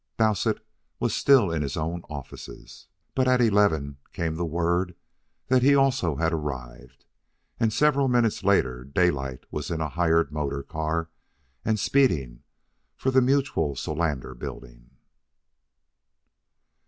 [0.17, 0.65] Dowsett
[0.99, 2.87] was still in his own offices.
[3.13, 4.95] But at eleven came the word
[5.45, 7.05] that he also had arrived,
[7.59, 11.11] and several minutes later Daylight was in a hired motor car
[11.63, 12.41] and speeding
[12.97, 14.89] for the Mutual Solander Building.